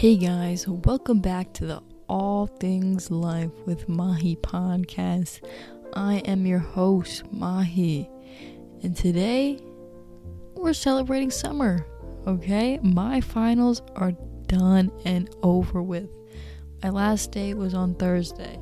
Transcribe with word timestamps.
Hey 0.00 0.16
guys, 0.16 0.66
welcome 0.66 1.20
back 1.20 1.52
to 1.52 1.66
the 1.66 1.82
All 2.08 2.46
Things 2.46 3.10
Life 3.10 3.50
with 3.66 3.86
Maahi 3.86 4.40
podcast. 4.40 5.46
I 5.92 6.20
am 6.24 6.46
your 6.46 6.58
host, 6.58 7.24
Maahi, 7.34 8.08
and 8.82 8.96
today 8.96 9.58
we're 10.54 10.72
celebrating 10.72 11.30
summer. 11.30 11.84
Okay, 12.26 12.78
my 12.82 13.20
finals 13.20 13.82
are 13.94 14.12
done 14.46 14.90
and 15.04 15.28
over 15.42 15.82
with. 15.82 16.08
My 16.82 16.88
last 16.88 17.30
day 17.30 17.52
was 17.52 17.74
on 17.74 17.94
Thursday, 17.94 18.58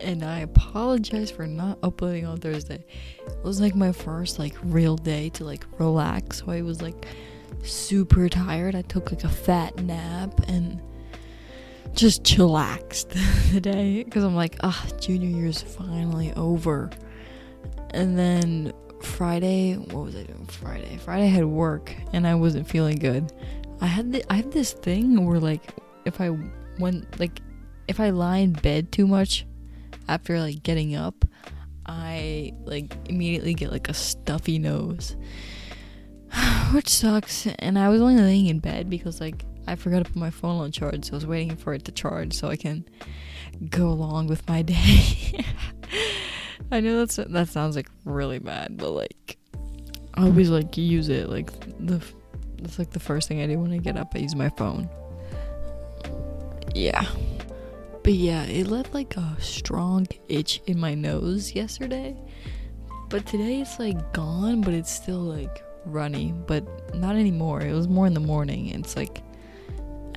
and 0.00 0.24
I 0.24 0.38
apologize 0.38 1.30
for 1.30 1.46
not 1.46 1.78
uploading 1.82 2.24
on 2.24 2.38
Thursday. 2.38 2.86
It 3.26 3.44
was 3.44 3.60
like 3.60 3.74
my 3.74 3.92
first 3.92 4.38
like 4.38 4.56
real 4.62 4.96
day 4.96 5.28
to 5.34 5.44
like 5.44 5.66
relax, 5.78 6.38
so 6.38 6.50
I 6.50 6.62
was 6.62 6.80
like 6.80 7.06
super 7.62 8.28
tired. 8.28 8.74
I 8.74 8.82
took 8.82 9.10
like 9.10 9.24
a 9.24 9.28
fat 9.28 9.82
nap 9.82 10.40
and 10.48 10.80
just 11.94 12.22
chillaxed 12.22 13.08
the 13.52 13.60
day 13.60 14.02
because 14.04 14.24
I'm 14.24 14.36
like, 14.36 14.56
ah, 14.62 14.86
junior 15.00 15.28
year's 15.28 15.62
finally 15.62 16.32
over. 16.34 16.90
And 17.90 18.18
then 18.18 18.72
Friday, 19.02 19.74
what 19.74 20.04
was 20.04 20.16
I 20.16 20.22
doing 20.22 20.46
Friday? 20.46 20.96
Friday 20.98 21.24
I 21.24 21.28
had 21.28 21.44
work 21.44 21.94
and 22.12 22.26
I 22.26 22.34
wasn't 22.34 22.68
feeling 22.68 22.96
good. 22.96 23.32
I 23.80 23.86
had 23.86 24.12
the, 24.12 24.24
I 24.30 24.36
have 24.36 24.50
this 24.50 24.72
thing 24.72 25.26
where 25.26 25.40
like 25.40 25.74
if 26.04 26.20
I 26.20 26.30
went 26.78 27.18
like 27.18 27.40
if 27.88 27.98
I 27.98 28.10
lie 28.10 28.38
in 28.38 28.52
bed 28.52 28.92
too 28.92 29.06
much 29.06 29.46
after 30.08 30.38
like 30.38 30.62
getting 30.62 30.94
up, 30.94 31.24
I 31.86 32.52
like 32.64 32.94
immediately 33.08 33.54
get 33.54 33.72
like 33.72 33.88
a 33.88 33.94
stuffy 33.94 34.58
nose. 34.58 35.16
which 36.72 36.88
sucks. 36.88 37.46
And 37.58 37.78
I 37.78 37.88
was 37.88 38.00
only 38.00 38.20
laying 38.20 38.46
in 38.46 38.58
bed 38.58 38.90
because 38.90 39.20
like 39.20 39.44
I 39.66 39.76
forgot 39.76 39.98
to 39.98 40.04
put 40.04 40.16
my 40.16 40.30
phone 40.30 40.60
on 40.60 40.72
charge, 40.72 41.06
so 41.06 41.12
I 41.12 41.16
was 41.16 41.26
waiting 41.26 41.56
for 41.56 41.72
it 41.74 41.84
to 41.84 41.92
charge 41.92 42.32
so 42.34 42.48
I 42.48 42.56
can 42.56 42.84
go 43.68 43.88
along 43.88 44.26
with 44.28 44.46
my 44.48 44.62
day. 44.62 45.44
I 46.72 46.80
know 46.80 46.98
that's 46.98 47.16
that 47.16 47.48
sounds 47.48 47.76
like 47.76 47.88
really 48.04 48.38
bad, 48.38 48.76
but 48.76 48.90
like 48.90 49.38
I 50.14 50.24
always 50.24 50.50
like 50.50 50.76
use 50.76 51.08
it. 51.08 51.28
Like 51.28 51.50
the 51.84 52.02
that's 52.58 52.78
like 52.78 52.90
the 52.90 53.00
first 53.00 53.28
thing 53.28 53.40
I 53.40 53.46
do 53.46 53.58
when 53.58 53.72
I 53.72 53.78
get 53.78 53.96
up. 53.96 54.12
I 54.14 54.18
use 54.18 54.34
my 54.34 54.50
phone. 54.50 54.88
Yeah. 56.74 57.06
But 58.02 58.14
yeah, 58.14 58.44
it 58.44 58.66
left 58.66 58.94
like 58.94 59.16
a 59.16 59.36
strong 59.40 60.06
itch 60.28 60.62
in 60.66 60.78
my 60.78 60.94
nose 60.94 61.54
yesterday. 61.54 62.16
But 63.08 63.26
today 63.26 63.60
it's 63.60 63.78
like 63.78 64.12
gone, 64.12 64.60
but 64.62 64.72
it's 64.72 64.90
still 64.90 65.20
like 65.20 65.62
runny, 65.84 66.32
but 66.46 66.64
not 66.94 67.16
anymore. 67.16 67.60
It 67.60 67.72
was 67.72 67.88
more 67.88 68.06
in 68.06 68.14
the 68.14 68.20
morning. 68.20 68.68
It's 68.68 68.96
like 68.96 69.22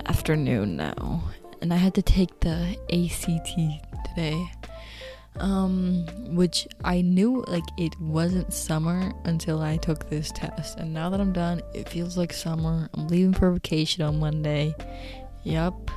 afternoon 0.06 0.76
now. 0.76 1.22
And 1.60 1.72
I 1.72 1.76
had 1.76 1.94
to 1.94 2.02
take 2.02 2.40
the 2.40 2.76
ACT 2.92 4.08
today. 4.08 4.46
Um, 5.40 6.06
which 6.36 6.68
I 6.84 7.00
knew 7.00 7.44
like 7.48 7.64
it 7.76 7.98
wasn't 8.00 8.52
summer 8.52 9.12
until 9.24 9.62
I 9.62 9.78
took 9.78 10.08
this 10.08 10.30
test. 10.30 10.78
And 10.78 10.94
now 10.94 11.10
that 11.10 11.20
I'm 11.20 11.32
done, 11.32 11.60
it 11.74 11.88
feels 11.88 12.16
like 12.16 12.32
summer. 12.32 12.88
I'm 12.94 13.08
leaving 13.08 13.32
for 13.32 13.50
vacation 13.50 14.04
on 14.04 14.20
Monday. 14.20 14.72
Yup, 15.42 15.90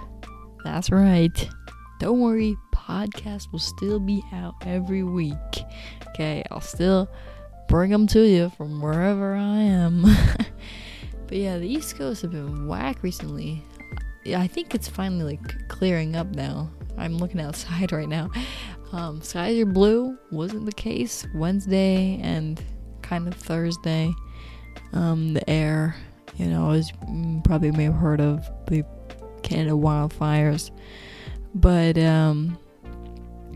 that's 0.64 0.90
right. 0.90 1.50
Don't 2.00 2.20
worry, 2.20 2.56
podcast 2.74 3.52
will 3.52 3.60
still 3.60 4.00
be 4.00 4.24
out 4.34 4.56
every 4.66 5.04
week. 5.04 5.36
Okay, 6.10 6.44
I'll 6.50 6.62
still 6.62 7.10
bring 7.68 7.92
them 7.92 8.08
to 8.08 8.22
you 8.22 8.50
from 8.58 8.82
wherever 8.82 9.36
I 9.36 9.58
am. 9.58 10.04
but 11.28 11.38
yeah, 11.38 11.58
the 11.58 11.68
East 11.68 11.98
Coast 11.98 12.22
have 12.22 12.32
been 12.32 12.68
whack 12.68 13.04
recently. 13.04 13.64
I 14.36 14.48
think 14.48 14.76
it's 14.76 14.88
finally 14.88 15.38
like 15.38 15.68
clearing 15.68 16.16
up 16.16 16.28
now. 16.28 16.70
I'm 16.98 17.18
looking 17.18 17.42
outside 17.42 17.92
right 17.92 18.10
now. 18.10 18.30
Um, 18.92 19.22
skies 19.22 19.60
are 19.60 19.66
blue. 19.66 20.18
Wasn't 20.32 20.66
the 20.66 20.72
case 20.72 21.26
Wednesday 21.34 22.20
and 22.22 22.62
kind 23.02 23.28
of 23.28 23.34
Thursday. 23.34 24.14
Um, 24.94 25.34
the 25.34 25.50
air, 25.50 25.96
you 26.38 26.48
know, 26.48 26.72
as 26.72 26.92
probably 27.44 27.72
may 27.72 27.86
have 27.86 27.96
heard 27.96 28.22
of 28.22 28.50
the 28.68 28.86
Canada 29.44 29.72
wildfires, 29.72 30.72
but 31.54 31.98
um, 31.98 32.58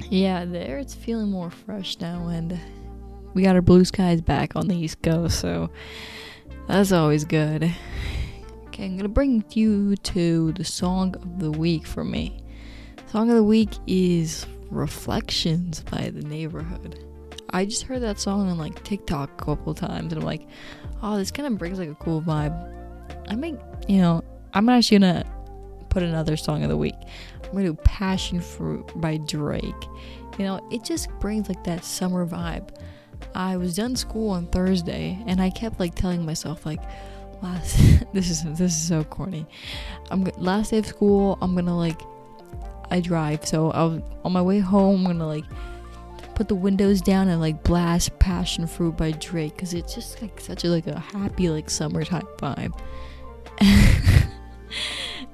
yeah, 0.10 0.46
the 0.46 0.60
air 0.60 0.78
it's 0.78 0.94
feeling 0.94 1.30
more 1.30 1.50
fresh 1.50 2.00
now 2.00 2.28
and 2.28 2.60
we 3.34 3.44
got 3.44 3.56
our 3.56 3.62
blue 3.62 3.86
skies 3.86 4.22
back 4.22 4.56
on 4.56 4.68
the 4.68 4.76
East 4.76 5.02
Coast, 5.02 5.40
so 5.40 5.70
that's 6.68 6.92
always 6.92 7.26
good. 7.26 7.74
Okay, 8.68 8.86
I'm 8.86 8.98
gonna 8.98 9.10
bring 9.10 9.44
you 9.52 9.96
to 9.96 10.52
the 10.54 10.64
song 10.64 11.16
of 11.16 11.40
the 11.40 11.52
week 11.52 11.86
for 11.86 12.04
me. 12.04 12.44
Song 13.08 13.30
of 13.30 13.36
the 13.36 13.44
week 13.44 13.70
is 13.88 14.46
Reflections 14.70 15.82
by 15.82 16.10
The 16.10 16.22
Neighbourhood. 16.22 17.04
I 17.50 17.66
just 17.66 17.84
heard 17.84 18.02
that 18.04 18.20
song 18.20 18.50
on 18.50 18.58
like 18.58 18.84
TikTok 18.84 19.42
a 19.42 19.46
couple 19.46 19.74
times, 19.74 20.14
and 20.14 20.22
I'm 20.22 20.26
like, 20.26 20.48
oh, 21.04 21.18
this 21.18 21.32
kind 21.32 21.48
of 21.48 21.58
brings 21.58 21.80
like 21.80 21.90
a 21.90 21.96
cool 21.96 22.22
vibe. 22.22 22.56
I 23.30 23.36
might, 23.36 23.60
you 23.88 23.98
know, 23.98 24.24
I'm 24.54 24.70
actually 24.70 25.00
gonna 25.00 25.26
put 25.90 26.04
another 26.04 26.38
song 26.38 26.64
of 26.64 26.70
the 26.70 26.78
week. 26.78 26.96
I'm 27.44 27.52
gonna 27.52 27.66
do 27.66 27.74
Passion 27.84 28.40
Fruit 28.40 28.90
by 29.02 29.18
Drake. 29.18 29.64
You 30.38 30.46
know, 30.46 30.66
it 30.72 30.84
just 30.86 31.10
brings 31.20 31.50
like 31.50 31.64
that 31.66 31.84
summer 31.84 32.26
vibe. 32.26 32.70
I 33.36 33.58
was 33.58 33.76
done 33.76 33.96
school 33.96 34.32
on 34.32 34.48
Thursday, 34.48 35.22
and 35.26 35.42
I 35.42 35.50
kept 35.50 35.80
like 35.80 35.96
telling 35.96 36.26
myself 36.26 36.66
like, 36.66 36.82
last 37.42 37.78
this 38.14 38.30
is 38.30 38.44
this 38.44 38.74
is 38.74 38.88
so 38.88 39.04
corny. 39.04 39.46
I'm 40.10 40.24
last 40.38 40.72
day 40.72 40.78
of 40.80 40.86
school. 40.86 41.38
I'm 41.42 41.56
gonna 41.56 41.78
like, 41.78 42.02
I 42.90 43.00
drive, 43.00 43.46
so 43.46 43.72
I 43.72 43.84
was 43.84 44.02
on 44.24 44.32
my 44.32 44.42
way 44.42 44.60
home. 44.60 45.06
I'm 45.08 45.18
gonna 45.18 45.28
like 45.28 45.46
put 46.36 46.48
the 46.48 46.56
windows 46.56 47.02
down 47.02 47.28
and 47.28 47.40
like 47.40 47.64
blast 47.64 48.18
Passion 48.20 48.66
Fruit 48.68 48.98
by 48.98 49.12
Drake 49.12 49.56
because 49.56 49.74
it's 49.74 49.94
just 49.94 50.22
like 50.22 50.40
such 50.40 50.64
a 50.64 50.68
like 50.68 50.88
a 50.88 51.00
happy 51.00 51.50
like 51.50 51.70
summertime 51.70 52.28
vibe. 52.38 52.78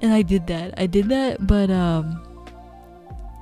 and 0.02 0.12
I 0.12 0.22
did 0.22 0.46
that. 0.48 0.74
I 0.78 0.86
did 0.86 1.08
that, 1.08 1.46
but 1.46 1.70
um 1.70 2.22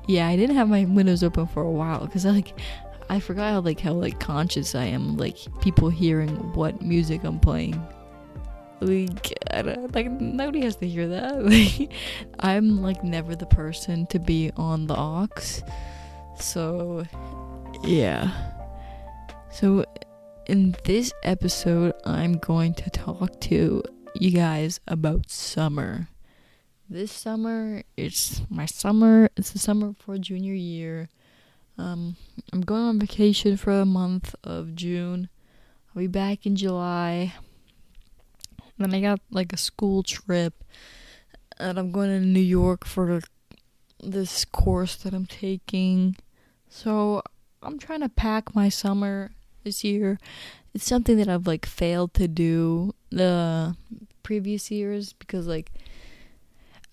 yeah, 0.06 0.28
I 0.28 0.36
didn't 0.36 0.54
have 0.56 0.68
my 0.68 0.84
windows 0.84 1.24
open 1.24 1.46
for 1.46 1.62
a 1.62 1.70
while 1.70 2.06
because 2.06 2.24
like 2.24 2.54
I 3.08 3.20
forgot 3.20 3.52
how 3.52 3.60
like 3.60 3.80
how 3.80 3.92
like 3.92 4.18
conscious 4.18 4.74
I 4.74 4.84
am 4.84 5.16
like 5.16 5.38
people 5.60 5.90
hearing 5.90 6.36
what 6.54 6.82
music 6.82 7.24
I'm 7.24 7.38
playing. 7.38 7.80
Like 8.80 9.32
like 9.94 10.10
nobody 10.10 10.62
has 10.62 10.76
to 10.76 10.88
hear 10.88 11.08
that. 11.08 11.44
Like 11.44 11.92
I'm 12.40 12.82
like 12.82 13.04
never 13.04 13.36
the 13.36 13.46
person 13.46 14.06
to 14.08 14.18
be 14.18 14.50
on 14.56 14.86
the 14.86 14.94
aux. 14.96 15.28
So 16.38 17.06
yeah. 17.84 18.30
So 19.50 19.84
in 20.46 20.76
this 20.84 21.12
episode 21.22 21.94
I'm 22.04 22.34
going 22.38 22.74
to 22.74 22.90
talk 22.90 23.40
to 23.42 23.82
you 24.14 24.30
guys 24.30 24.80
about 24.88 25.30
summer. 25.30 26.08
This 26.88 27.10
summer, 27.10 27.82
it's 27.96 28.42
my 28.48 28.66
summer. 28.66 29.28
It's 29.36 29.50
the 29.50 29.58
summer 29.58 29.92
for 29.98 30.18
junior 30.18 30.54
year. 30.54 31.08
Um, 31.78 32.16
I'm 32.52 32.62
going 32.62 32.82
on 32.82 32.98
vacation 32.98 33.56
for 33.56 33.72
a 33.72 33.84
month 33.84 34.34
of 34.42 34.74
June. 34.74 35.28
I'll 35.94 36.00
be 36.00 36.06
back 36.06 36.46
in 36.46 36.56
July. 36.56 37.34
Then 38.78 38.94
I 38.94 39.00
got 39.00 39.20
like 39.30 39.52
a 39.52 39.56
school 39.56 40.02
trip, 40.02 40.64
and 41.58 41.78
I'm 41.78 41.92
going 41.92 42.10
to 42.10 42.26
New 42.26 42.40
York 42.40 42.84
for 42.84 43.20
this 44.02 44.44
course 44.44 44.96
that 44.96 45.14
I'm 45.14 45.26
taking. 45.26 46.16
So 46.68 47.22
I'm 47.62 47.78
trying 47.78 48.00
to 48.00 48.08
pack 48.08 48.54
my 48.54 48.68
summer 48.68 49.32
this 49.64 49.82
year. 49.82 50.18
It's 50.74 50.84
something 50.84 51.16
that 51.16 51.28
I've 51.28 51.46
like 51.46 51.66
failed 51.66 52.12
to 52.14 52.28
do 52.28 52.94
the 53.10 53.76
previous 54.22 54.70
years 54.70 55.12
because 55.14 55.46
like 55.46 55.72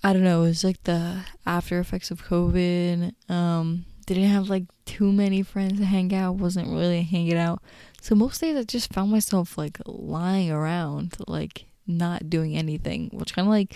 I 0.04 0.12
don't 0.12 0.24
know, 0.24 0.44
it's 0.44 0.63
like 0.63 0.84
the 0.84 1.24
after 1.46 1.80
effects 1.80 2.12
of 2.12 2.25
COVID. 2.25 3.13
Um, 3.30 3.86
didn't 4.06 4.26
have 4.26 4.50
like 4.50 4.66
too 4.86 5.12
many 5.12 5.42
friends 5.44 5.80
to 5.80 5.86
hang 5.86 6.14
out, 6.14 6.36
wasn't 6.36 6.70
really 6.70 7.04
hanging 7.04 7.38
out. 7.38 7.62
So 8.02 8.16
most 8.16 8.42
days 8.42 8.58
I 8.58 8.64
just 8.64 8.94
found 8.94 9.12
myself 9.12 9.58
like 9.58 9.78
lying 9.86 10.52
around, 10.52 11.16
like 11.28 11.66
not 11.88 12.30
doing 12.30 12.56
anything, 12.56 13.10
which 13.14 13.34
kind 13.34 13.48
of 13.48 13.52
like, 13.52 13.76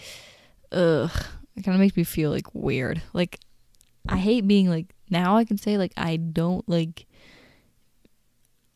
ugh, 0.71 1.11
it 1.55 1.63
kind 1.63 1.75
of 1.75 1.79
makes 1.79 1.97
me 1.97 2.03
feel 2.03 2.31
like 2.31 2.53
weird. 2.53 3.01
Like, 3.13 3.39
I 4.09 4.17
hate 4.17 4.47
being 4.47 4.69
like, 4.69 4.93
now 5.09 5.37
I 5.37 5.45
can 5.45 5.57
say 5.57 5.77
like, 5.77 5.93
I 5.97 6.17
don't 6.17 6.67
like, 6.67 7.05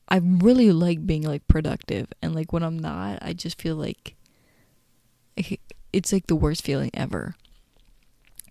I 0.08 0.18
really 0.24 0.72
like 0.72 1.06
being 1.06 1.24
like 1.24 1.48
productive. 1.48 2.08
And 2.22 2.36
like 2.36 2.52
when 2.52 2.64
I'm 2.64 2.80
not, 2.80 3.20
I 3.22 3.34
just 3.34 3.62
feel 3.62 3.76
like 3.76 4.16
it's 5.94 6.14
like 6.14 6.28
the 6.28 6.36
worst 6.36 6.64
feeling 6.64 6.92
ever. 6.94 7.36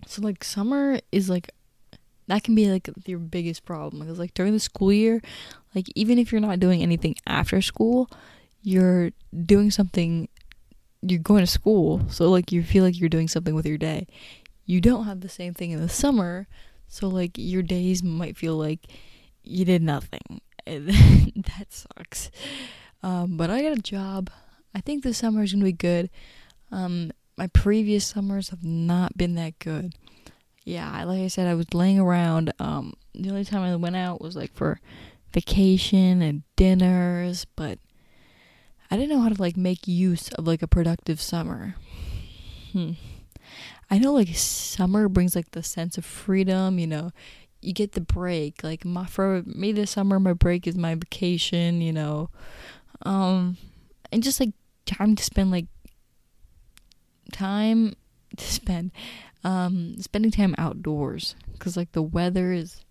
So 0.07 0.21
like 0.21 0.43
summer 0.43 0.99
is 1.11 1.29
like 1.29 1.51
that 2.27 2.43
can 2.43 2.55
be 2.55 2.71
like 2.71 2.89
your 3.05 3.19
biggest 3.19 3.65
problem 3.65 4.01
because 4.01 4.19
like 4.19 4.33
during 4.33 4.53
the 4.53 4.59
school 4.59 4.91
year 4.91 5.21
like 5.75 5.87
even 5.95 6.17
if 6.17 6.31
you're 6.31 6.41
not 6.41 6.59
doing 6.59 6.81
anything 6.81 7.15
after 7.27 7.61
school 7.61 8.09
you're 8.63 9.11
doing 9.45 9.71
something 9.71 10.27
you're 11.01 11.19
going 11.19 11.41
to 11.43 11.47
school, 11.47 12.01
so 12.09 12.29
like 12.29 12.51
you 12.51 12.63
feel 12.63 12.83
like 12.83 12.99
you're 12.99 13.09
doing 13.09 13.27
something 13.27 13.55
with 13.55 13.65
your 13.65 13.77
day. 13.77 14.07
You 14.65 14.81
don't 14.81 15.05
have 15.05 15.21
the 15.21 15.29
same 15.29 15.53
thing 15.53 15.71
in 15.71 15.81
the 15.81 15.89
summer, 15.89 16.47
so 16.87 17.07
like 17.07 17.31
your 17.35 17.63
days 17.63 18.03
might 18.03 18.37
feel 18.37 18.55
like 18.55 18.87
you 19.43 19.65
did 19.65 19.81
nothing. 19.81 20.41
that 20.65 21.65
sucks. 21.69 22.29
Um, 23.01 23.35
but 23.35 23.49
I 23.49 23.63
got 23.63 23.77
a 23.77 23.81
job. 23.81 24.29
I 24.75 24.81
think 24.81 25.03
this 25.03 25.17
summer 25.17 25.43
is 25.43 25.53
gonna 25.53 25.65
be 25.65 25.71
good. 25.71 26.09
Um, 26.71 27.11
my 27.35 27.47
previous 27.47 28.05
summers 28.05 28.49
have 28.49 28.63
not 28.63 29.17
been 29.17 29.35
that 29.35 29.57
good. 29.59 29.95
Yeah, 30.63 31.03
like 31.05 31.21
I 31.21 31.27
said, 31.27 31.47
I 31.47 31.55
was 31.55 31.73
laying 31.73 31.99
around. 31.99 32.53
Um, 32.59 32.93
the 33.13 33.29
only 33.29 33.45
time 33.45 33.61
I 33.61 33.75
went 33.75 33.95
out 33.95 34.21
was 34.21 34.35
like 34.35 34.53
for 34.53 34.79
vacation 35.33 36.21
and 36.21 36.43
dinners, 36.55 37.45
but 37.55 37.79
I 38.89 38.97
didn't 38.97 39.09
know 39.09 39.21
how 39.21 39.29
to 39.29 39.41
like 39.41 39.57
make 39.57 39.87
use 39.87 40.29
of 40.33 40.45
like 40.45 40.61
a 40.61 40.67
productive 40.67 41.21
summer. 41.21 41.75
Hmm. 42.73 42.91
I 43.89 43.97
know 43.97 44.13
like 44.13 44.29
summer 44.35 45.09
brings 45.09 45.35
like 45.35 45.51
the 45.51 45.63
sense 45.63 45.97
of 45.97 46.05
freedom, 46.05 46.77
you 46.77 46.87
know. 46.87 47.11
You 47.61 47.73
get 47.73 47.93
the 47.93 48.01
break. 48.01 48.63
Like 48.63 48.85
my 48.85 49.05
for 49.05 49.43
me 49.45 49.71
this 49.71 49.91
summer 49.91 50.19
my 50.19 50.33
break 50.33 50.67
is 50.67 50.75
my 50.75 50.95
vacation, 50.95 51.81
you 51.81 51.93
know. 51.93 52.29
Um 53.03 53.57
and 54.11 54.21
just 54.23 54.39
like 54.39 54.51
time 54.85 55.15
to 55.15 55.23
spend 55.23 55.51
like 55.51 55.67
time 57.31 57.93
to 58.37 58.43
spend 58.45 58.91
um 59.43 59.95
spending 59.99 60.31
time 60.31 60.55
outdoors 60.57 61.35
cuz 61.59 61.75
like 61.75 61.91
the 61.93 62.01
weather 62.01 62.51
is 62.51 62.83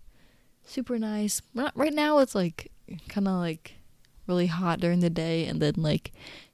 super 0.63 0.97
nice. 0.99 1.41
Not, 1.53 1.75
Right 1.75 1.93
now 1.93 2.19
it's 2.19 2.35
like 2.35 2.71
kind 3.07 3.27
of 3.27 3.35
like 3.35 3.75
really 4.27 4.47
hot 4.47 4.79
during 4.79 4.99
the 4.99 5.09
day 5.09 5.45
and 5.45 5.61
then 5.61 5.73
like 5.77 6.11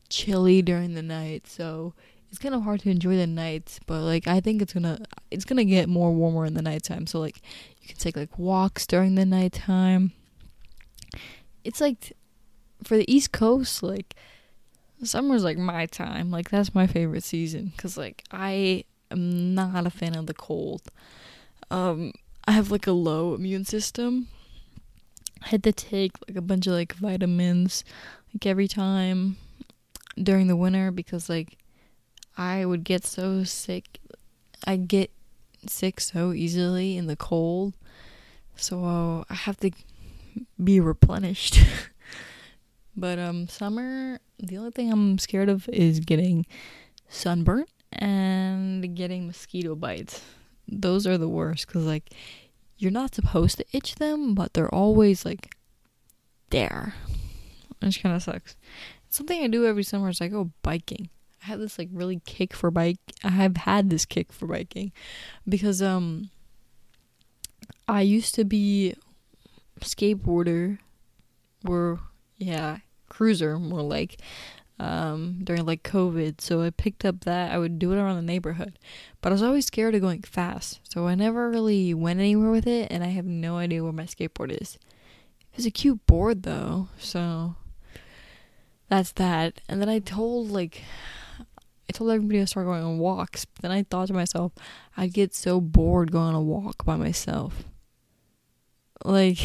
chilly 0.09 0.61
during 0.61 0.93
the 0.93 1.01
night. 1.01 1.47
So 1.47 1.93
it's 2.29 2.39
kind 2.39 2.55
of 2.55 2.63
hard 2.63 2.81
to 2.81 2.89
enjoy 2.89 3.15
the 3.15 3.27
nights, 3.27 3.79
but 3.85 4.01
like 4.01 4.27
I 4.27 4.39
think 4.39 4.61
it's 4.61 4.73
gonna 4.73 4.99
it's 5.31 5.45
gonna 5.45 5.65
get 5.65 5.87
more 5.89 6.11
warmer 6.11 6.45
in 6.45 6.53
the 6.53 6.61
nighttime. 6.61 7.07
So 7.07 7.19
like 7.19 7.41
you 7.81 7.87
can 7.87 7.97
take 7.97 8.17
like 8.17 8.37
walks 8.37 8.85
during 8.85 9.15
the 9.15 9.25
nighttime. 9.25 10.11
It's 11.63 11.81
like 11.81 12.13
for 12.83 12.97
the 12.97 13.11
East 13.11 13.31
Coast, 13.31 13.83
like 13.83 14.15
summer's 15.03 15.43
like 15.43 15.57
my 15.57 15.85
time. 15.85 16.31
Like 16.31 16.49
that's 16.49 16.75
my 16.75 16.87
favorite 16.87 17.23
season 17.23 17.71
because 17.75 17.97
like 17.97 18.23
I 18.31 18.83
am 19.11 19.55
not 19.55 19.85
a 19.85 19.89
fan 19.89 20.15
of 20.15 20.27
the 20.27 20.33
cold. 20.33 20.81
Um, 21.69 22.13
I 22.47 22.51
have 22.51 22.71
like 22.71 22.87
a 22.87 22.91
low 22.91 23.33
immune 23.33 23.65
system. 23.65 24.27
I 25.43 25.49
had 25.49 25.63
to 25.63 25.71
take 25.71 26.11
like 26.27 26.37
a 26.37 26.41
bunch 26.41 26.67
of 26.67 26.73
like 26.73 26.93
vitamins 26.93 27.83
like 28.33 28.45
every 28.45 28.67
time 28.67 29.37
during 30.21 30.47
the 30.47 30.55
winter 30.55 30.91
because 30.91 31.29
like 31.29 31.57
I 32.37 32.65
would 32.65 32.83
get 32.83 33.05
so 33.05 33.43
sick. 33.43 33.99
I 34.65 34.77
get 34.77 35.11
sick 35.67 35.99
so 35.99 36.33
easily 36.33 36.97
in 36.97 37.07
the 37.07 37.15
cold. 37.15 37.73
So 38.55 38.83
uh, 38.83 39.23
I 39.29 39.35
have 39.35 39.57
to 39.57 39.71
be 40.63 40.79
replenished. 40.79 41.59
but 42.97 43.19
um 43.19 43.47
summer 43.47 44.19
the 44.39 44.57
only 44.57 44.71
thing 44.71 44.91
I'm 44.91 45.19
scared 45.19 45.49
of 45.49 45.69
is 45.69 45.99
getting 45.99 46.45
sunburnt 47.07 47.69
and 47.91 48.56
getting 48.97 49.27
mosquito 49.27 49.75
bites 49.75 50.21
those 50.67 51.07
are 51.07 51.17
the 51.17 51.29
worst 51.29 51.67
because 51.67 51.85
like 51.85 52.11
you're 52.77 52.91
not 52.91 53.15
supposed 53.15 53.57
to 53.57 53.65
itch 53.73 53.95
them, 53.95 54.33
but 54.35 54.53
they're 54.53 54.73
always 54.73 55.25
like 55.25 55.55
there, 56.51 56.93
which 57.81 58.03
kind 58.03 58.15
of 58.15 58.23
sucks. 58.23 58.55
Something 59.09 59.43
I 59.43 59.47
do 59.47 59.65
every 59.65 59.83
summer 59.83 60.09
is 60.09 60.21
I 60.21 60.27
go 60.27 60.51
biking. 60.61 61.09
I 61.43 61.47
have 61.47 61.59
this 61.59 61.79
like 61.79 61.89
really 61.91 62.21
kick 62.25 62.53
for 62.53 62.69
bike. 62.69 62.99
I 63.23 63.29
have 63.29 63.57
had 63.57 63.89
this 63.89 64.05
kick 64.05 64.31
for 64.31 64.47
biking 64.47 64.91
because 65.47 65.81
um 65.81 66.29
I 67.87 68.01
used 68.01 68.35
to 68.35 68.45
be 68.45 68.95
skateboarder 69.79 70.77
or 71.67 71.99
yeah, 72.37 72.79
cruiser 73.09 73.57
more 73.57 73.81
like 73.81 74.21
um, 74.79 75.39
during 75.43 75.65
like 75.65 75.83
COVID. 75.83 76.41
So 76.41 76.61
I 76.61 76.69
picked 76.69 77.05
up 77.05 77.21
that. 77.21 77.51
I 77.51 77.57
would 77.57 77.79
do 77.79 77.91
it 77.93 77.97
around 77.97 78.15
the 78.15 78.21
neighborhood. 78.21 78.77
But 79.21 79.31
I 79.31 79.33
was 79.33 79.43
always 79.43 79.65
scared 79.65 79.95
of 79.95 80.01
going 80.01 80.21
fast. 80.21 80.79
So 80.83 81.07
I 81.07 81.15
never 81.15 81.49
really 81.49 81.93
went 81.93 82.19
anywhere 82.19 82.51
with 82.51 82.67
it. 82.67 82.91
And 82.91 83.03
I 83.03 83.07
have 83.07 83.25
no 83.25 83.57
idea 83.57 83.83
where 83.83 83.91
my 83.91 84.03
skateboard 84.03 84.59
is. 84.61 84.77
It's 85.55 85.65
a 85.65 85.71
cute 85.71 86.05
board 86.05 86.43
though. 86.43 86.89
So 86.99 87.55
that's 88.89 89.11
that. 89.13 89.61
And 89.67 89.81
then 89.81 89.89
I 89.89 89.99
told 89.99 90.49
like. 90.51 90.83
I 91.89 91.93
told 91.93 92.11
everybody 92.11 92.39
to 92.39 92.47
start 92.47 92.65
going 92.65 92.83
on 92.83 92.97
walks. 92.97 93.45
But 93.45 93.61
then 93.61 93.71
I 93.71 93.83
thought 93.83 94.07
to 94.07 94.13
myself, 94.13 94.51
I'd 94.97 95.13
get 95.13 95.33
so 95.33 95.61
bored 95.61 96.11
going 96.11 96.27
on 96.27 96.35
a 96.35 96.41
walk 96.41 96.83
by 96.83 96.97
myself. 96.97 97.63
Like, 99.05 99.39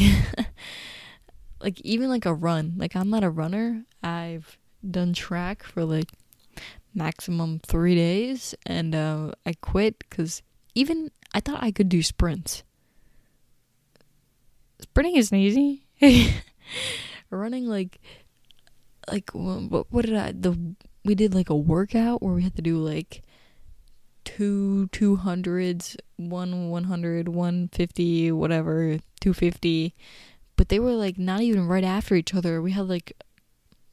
like 1.61 1.79
even 1.81 2.09
like 2.09 2.25
a 2.25 2.33
run. 2.33 2.73
Like 2.75 2.97
I'm 2.97 3.09
not 3.09 3.23
a 3.23 3.29
runner. 3.29 3.85
I've 4.03 4.57
done 4.89 5.13
track 5.13 5.63
for 5.63 5.83
like 5.85 6.09
maximum 6.93 7.59
three 7.65 7.95
days 7.95 8.53
and 8.65 8.93
uh, 8.93 9.31
I 9.45 9.53
quit 9.53 9.99
because 9.99 10.41
even 10.75 11.11
I 11.33 11.39
thought 11.39 11.63
I 11.63 11.71
could 11.71 11.89
do 11.89 12.03
sprints. 12.03 12.63
Sprinting 14.81 15.15
isn't 15.15 15.37
easy. 15.37 15.85
Running 17.29 17.67
like 17.67 17.99
like 19.09 19.31
what 19.31 19.91
what 19.91 20.05
did 20.05 20.15
I 20.15 20.31
the 20.31 20.75
we 21.03 21.15
did 21.15 21.33
like 21.33 21.49
a 21.49 21.55
workout 21.55 22.21
where 22.21 22.33
we 22.33 22.43
had 22.43 22.55
to 22.55 22.61
do 22.61 22.77
like 22.77 23.23
two 24.23 24.87
two 24.87 25.15
hundreds, 25.15 25.97
one 26.17 26.69
one 26.69 26.85
hundred, 26.85 27.27
one 27.27 27.69
fifty, 27.69 28.31
whatever, 28.31 28.97
two 29.19 29.33
fifty. 29.33 29.95
But 30.55 30.69
they 30.69 30.79
were 30.79 30.93
like 30.93 31.17
not 31.17 31.41
even 31.41 31.67
right 31.67 31.83
after 31.83 32.15
each 32.15 32.33
other. 32.33 32.61
We 32.61 32.71
had 32.71 32.87
like 32.87 33.13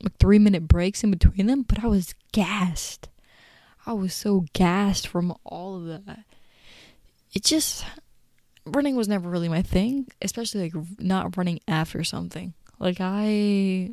like 0.02 0.17
three 0.19 0.38
minute 0.38 0.67
breaks 0.67 1.05
in 1.05 1.11
between 1.11 1.47
them, 1.47 1.62
but 1.62 1.85
I 1.85 1.87
was 1.87 2.14
gassed. 2.32 3.08
I 3.87 3.93
was 3.93 4.14
so 4.14 4.47
gassed 4.52 5.06
from 5.06 5.35
all 5.44 5.76
of 5.76 6.06
that. 6.06 6.25
It 7.32 7.44
just 7.44 7.85
running 8.67 8.97
was 8.97 9.08
never 9.08 9.29
really 9.29 9.49
my 9.49 9.62
thing, 9.62 10.08
especially 10.23 10.62
like 10.70 10.85
not 10.99 11.37
running 11.37 11.61
after 11.67 12.05
something. 12.05 12.55
Like 12.79 12.99
I 13.00 13.91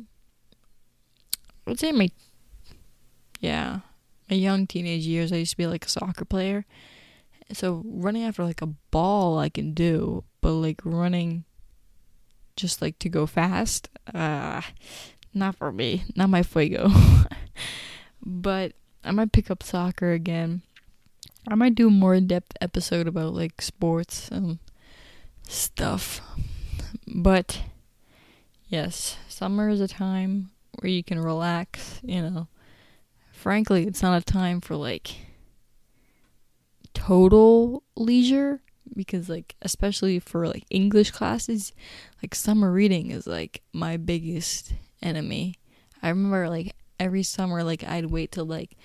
would 1.66 1.78
say 1.78 1.92
my 1.92 2.10
yeah, 3.40 3.80
my 4.30 4.36
young 4.36 4.66
teenage 4.66 5.06
years 5.06 5.32
I 5.32 5.36
used 5.36 5.52
to 5.52 5.56
be 5.56 5.66
like 5.66 5.86
a 5.86 5.90
soccer 5.90 6.24
player. 6.24 6.64
So 7.52 7.82
running 7.86 8.24
after 8.24 8.44
like 8.44 8.62
a 8.62 8.66
ball 8.90 9.38
I 9.38 9.48
can 9.48 9.72
do, 9.72 10.24
but 10.40 10.52
like 10.52 10.80
running 10.84 11.44
just 12.56 12.82
like 12.82 12.98
to 12.98 13.08
go 13.08 13.26
fast, 13.26 13.88
uh 14.14 14.62
not 15.34 15.56
for 15.56 15.72
me, 15.72 16.04
not 16.16 16.30
my 16.30 16.42
fuego. 16.42 16.90
but 18.24 18.72
I 19.04 19.10
might 19.10 19.32
pick 19.32 19.50
up 19.50 19.62
soccer 19.62 20.12
again. 20.12 20.62
I 21.46 21.54
might 21.54 21.74
do 21.74 21.88
a 21.88 21.90
more 21.90 22.14
in 22.14 22.26
depth 22.26 22.56
episode 22.60 23.06
about 23.06 23.34
like 23.34 23.62
sports 23.62 24.28
and 24.28 24.58
stuff. 25.48 26.20
But 27.06 27.62
yes, 28.68 29.16
summer 29.28 29.68
is 29.68 29.80
a 29.80 29.88
time 29.88 30.50
where 30.80 30.90
you 30.90 31.02
can 31.02 31.20
relax, 31.20 32.00
you 32.02 32.22
know. 32.22 32.48
Frankly, 33.32 33.86
it's 33.86 34.02
not 34.02 34.20
a 34.20 34.24
time 34.24 34.60
for 34.60 34.76
like 34.76 35.14
total 36.92 37.84
leisure 37.96 38.60
because 38.94 39.28
like 39.28 39.54
especially 39.62 40.18
for 40.18 40.46
like 40.48 40.64
English 40.70 41.12
classes, 41.12 41.72
like 42.22 42.34
summer 42.34 42.72
reading 42.72 43.10
is 43.10 43.26
like 43.26 43.62
my 43.72 43.96
biggest 43.96 44.72
enemy. 45.02 45.54
I 46.02 46.08
remember 46.08 46.48
like 46.48 46.74
every 46.98 47.22
summer 47.22 47.62
like 47.62 47.84
I'd 47.84 48.06
wait 48.06 48.32
till 48.32 48.46
like 48.46 48.76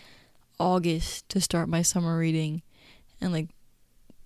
August 0.60 1.27
to 1.29 1.41
start 1.41 1.67
my 1.70 1.82
summer 1.82 2.17
reading 2.17 2.62
and 3.20 3.32
like 3.32 3.50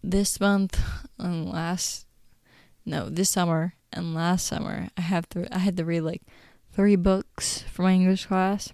this 0.03 0.39
month 0.39 0.79
and 1.19 1.49
last 1.49 2.05
no, 2.85 3.09
this 3.09 3.29
summer 3.29 3.73
and 3.91 4.13
last 4.13 4.45
summer 4.45 4.89
I 4.97 5.01
have 5.01 5.27
I 5.51 5.59
had 5.59 5.77
to 5.77 5.85
read 5.85 6.01
like 6.01 6.21
three 6.71 6.95
books 6.95 7.63
for 7.71 7.83
my 7.83 7.93
English 7.93 8.25
class. 8.27 8.71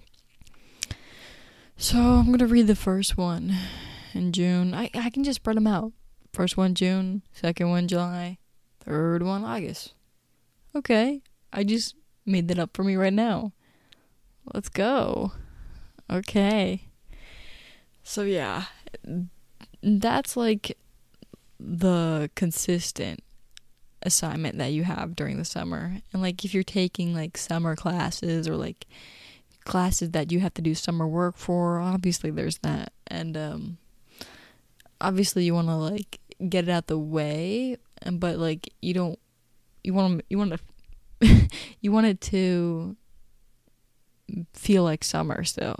So 1.77 1.98
I'm 1.98 2.32
gonna 2.32 2.48
read 2.48 2.67
the 2.67 2.75
first 2.75 3.17
one 3.17 3.55
in 4.13 4.32
June. 4.32 4.74
I 4.74 4.89
I 4.93 5.10
can 5.10 5.24
just 5.24 5.38
spread 5.38 5.58
them 5.58 5.67
out. 5.67 5.91
First 6.32 6.58
one 6.58 6.74
June, 6.75 7.22
second 7.32 7.70
one 7.70 7.88
July, 7.88 8.39
third 8.79 9.24
one 9.24 9.43
August. 9.43 9.93
Okay, 10.75 11.22
I 11.51 11.63
just 11.63 11.96
made 12.25 12.48
that 12.48 12.60
up 12.60 12.72
for 12.74 12.84
me 12.84 12.96
right 12.96 13.13
now. 13.13 13.51
Let's 14.53 14.70
go. 14.70 15.32
Okay. 16.12 16.84
So 18.03 18.24
yeah, 18.24 18.65
that's 19.82 20.36
like 20.36 20.77
the 21.60 22.30
consistent 22.36 23.24
assignment 24.01 24.58
that 24.58 24.74
you 24.74 24.84
have 24.84 25.15
during 25.15 25.38
the 25.38 25.46
summer. 25.46 25.98
And 26.12 26.22
like 26.22 26.44
if 26.44 26.53
you're 26.53 26.63
taking 26.63 27.13
like 27.15 27.38
summer 27.38 27.75
classes 27.75 28.48
or 28.48 28.58
like 28.58 28.86
classes 29.63 30.12
that 30.12 30.32
you 30.32 30.39
have 30.39 30.53
to 30.56 30.62
do 30.62 30.75
summer 30.75 31.08
work 31.08 31.38
for. 31.38 31.80
Obviously, 31.80 32.32
there's 32.32 32.60
that, 32.60 32.92
and 33.08 33.38
um, 33.38 33.77
obviously 35.01 35.46
you 35.46 35.53
want 35.53 35.68
to 35.68 35.75
like 35.75 36.20
get 36.50 36.68
it 36.68 36.72
out 36.72 36.88
the 36.88 36.98
way, 36.98 37.77
and 38.01 38.20
but 38.20 38.38
like 38.38 38.70
you 38.82 38.94
don't, 38.94 39.20
you 39.84 39.94
want 39.94 40.20
to, 40.20 40.25
you 40.30 40.38
want 40.38 40.51
to, 40.51 40.60
you 41.82 41.92
want 41.92 42.08
it 42.08 42.22
to 42.22 42.96
feel 44.53 44.84
like 44.84 45.03
summer 45.03 45.44
still, 45.44 45.77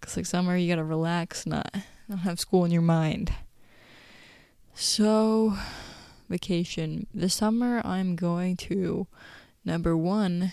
cause 0.00 0.16
like 0.16 0.26
summer 0.26 0.56
you 0.56 0.68
gotta 0.68 0.84
relax, 0.84 1.46
not 1.46 1.74
not 2.08 2.20
have 2.20 2.40
school 2.40 2.64
in 2.64 2.70
your 2.70 2.82
mind. 2.82 3.32
So, 4.74 5.56
vacation 6.28 7.06
this 7.12 7.34
summer, 7.34 7.82
I'm 7.84 8.16
going 8.16 8.56
to 8.58 9.06
number 9.64 9.96
one, 9.96 10.52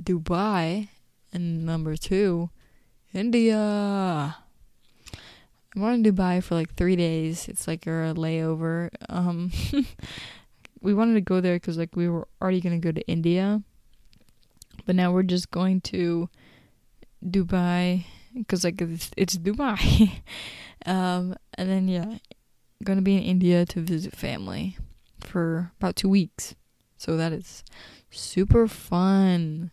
Dubai 0.00 0.88
and 1.32 1.66
number 1.66 1.96
two, 1.96 2.50
India. 3.12 4.36
I'm 5.74 5.82
going 5.82 6.02
to 6.02 6.12
Dubai 6.12 6.42
for 6.42 6.54
like 6.54 6.74
three 6.74 6.96
days. 6.96 7.48
It's 7.48 7.68
like 7.68 7.86
a 7.86 8.14
layover. 8.16 8.88
Um, 9.10 9.52
we 10.86 10.94
wanted 10.94 11.14
to 11.14 11.20
go 11.20 11.40
there 11.40 11.56
because 11.56 11.76
like 11.76 11.96
we 11.96 12.08
were 12.08 12.28
already 12.40 12.60
gonna 12.60 12.78
go 12.78 12.92
to 12.92 13.04
India, 13.08 13.60
but 14.86 14.94
now 14.94 15.10
we're 15.10 15.24
just 15.24 15.50
going 15.50 15.80
to 15.80 16.30
Dubai 17.24 18.06
because 18.32 18.62
like 18.62 18.80
it's, 18.80 19.10
it's 19.16 19.36
Dubai. 19.36 20.12
um, 20.86 21.34
and 21.54 21.68
then 21.68 21.88
yeah, 21.88 22.18
gonna 22.84 23.02
be 23.02 23.16
in 23.16 23.24
India 23.24 23.66
to 23.66 23.80
visit 23.80 24.14
family 24.14 24.78
for 25.18 25.72
about 25.80 25.96
two 25.96 26.08
weeks. 26.08 26.54
So 26.96 27.16
that 27.16 27.32
is 27.32 27.64
super 28.08 28.68
fun. 28.68 29.72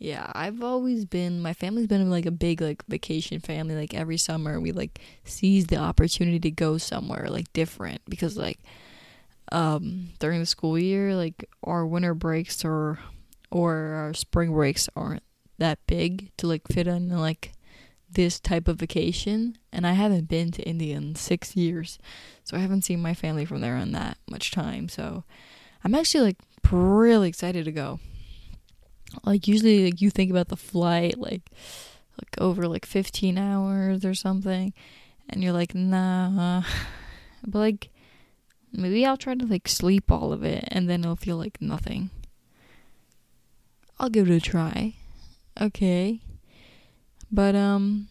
Yeah, 0.00 0.32
I've 0.34 0.60
always 0.60 1.04
been 1.04 1.40
my 1.40 1.52
family's 1.52 1.86
been 1.86 2.10
like 2.10 2.26
a 2.26 2.32
big 2.32 2.60
like 2.60 2.84
vacation 2.88 3.38
family. 3.38 3.76
Like 3.76 3.94
every 3.94 4.18
summer 4.18 4.58
we 4.58 4.72
like 4.72 4.98
seize 5.22 5.66
the 5.68 5.76
opportunity 5.76 6.40
to 6.40 6.50
go 6.50 6.78
somewhere 6.78 7.28
like 7.30 7.52
different 7.52 8.00
because 8.08 8.36
like 8.36 8.58
um 9.52 10.10
during 10.18 10.40
the 10.40 10.46
school 10.46 10.78
year 10.78 11.14
like 11.14 11.48
our 11.62 11.86
winter 11.86 12.14
breaks 12.14 12.64
or 12.64 12.98
or 13.50 13.74
our 13.74 14.14
spring 14.14 14.52
breaks 14.52 14.88
aren't 14.96 15.22
that 15.58 15.78
big 15.86 16.30
to 16.36 16.46
like 16.46 16.66
fit 16.68 16.86
in 16.86 17.08
like 17.08 17.52
this 18.10 18.40
type 18.40 18.68
of 18.68 18.78
vacation 18.78 19.56
and 19.72 19.86
I 19.86 19.92
haven't 19.92 20.28
been 20.28 20.50
to 20.52 20.62
India 20.62 20.96
in 20.96 21.16
6 21.16 21.56
years. 21.56 21.98
So 22.44 22.56
I 22.56 22.60
haven't 22.60 22.82
seen 22.82 23.02
my 23.02 23.14
family 23.14 23.44
from 23.44 23.60
there 23.60 23.76
in 23.76 23.92
that 23.92 24.16
much 24.30 24.52
time. 24.52 24.88
So 24.88 25.24
I'm 25.84 25.94
actually 25.94 26.24
like 26.24 26.38
really 26.72 27.28
excited 27.28 27.64
to 27.64 27.72
go 27.72 28.00
like 29.24 29.46
usually 29.46 29.84
like 29.84 30.00
you 30.00 30.10
think 30.10 30.30
about 30.30 30.48
the 30.48 30.56
flight 30.56 31.18
like 31.18 31.42
like 32.20 32.40
over 32.40 32.66
like 32.66 32.86
15 32.86 33.38
hours 33.38 34.04
or 34.04 34.14
something 34.14 34.72
and 35.28 35.42
you're 35.42 35.52
like 35.52 35.74
nah 35.74 36.62
but 37.46 37.58
like 37.58 37.90
maybe 38.76 39.04
I'll 39.04 39.16
try 39.16 39.34
to 39.34 39.46
like 39.46 39.68
sleep 39.68 40.10
all 40.10 40.32
of 40.32 40.42
it 40.42 40.64
and 40.68 40.88
then 40.88 41.00
it'll 41.00 41.16
feel 41.16 41.36
like 41.36 41.60
nothing. 41.60 42.10
I'll 43.98 44.10
give 44.10 44.30
it 44.30 44.36
a 44.36 44.40
try. 44.40 44.94
Okay. 45.60 46.20
But 47.30 47.54
um 47.54 48.08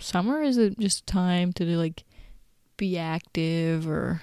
summer 0.00 0.42
is 0.42 0.56
it 0.56 0.78
just 0.78 1.06
time 1.06 1.52
to 1.54 1.64
like 1.76 2.04
be 2.76 2.98
active 2.98 3.88
or 3.88 4.22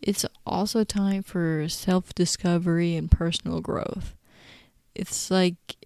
it's 0.00 0.26
also 0.44 0.82
time 0.82 1.22
for 1.22 1.68
self 1.68 2.14
discovery 2.14 2.96
and 2.96 3.10
personal 3.10 3.60
growth. 3.60 4.16
It's 4.94 5.30
like 5.30 5.76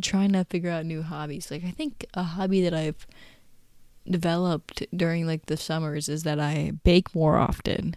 trying 0.00 0.32
to 0.32 0.44
figure 0.44 0.70
out 0.70 0.84
new 0.84 1.02
hobbies. 1.02 1.50
Like 1.50 1.64
I 1.64 1.70
think 1.70 2.04
a 2.14 2.22
hobby 2.22 2.62
that 2.62 2.74
I've 2.74 3.06
developed 4.08 4.84
during 4.96 5.26
like 5.26 5.46
the 5.46 5.56
summers 5.56 6.08
is 6.08 6.22
that 6.24 6.40
I 6.40 6.72
bake 6.84 7.14
more 7.14 7.36
often. 7.36 7.96